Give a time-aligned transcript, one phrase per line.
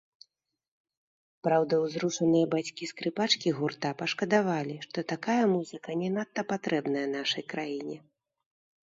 [1.47, 7.97] Праўда, узрушаныя бацькі скрыпачкі гурта пашкадавалі, што такая музыка не надта патрэбная нашай краіне.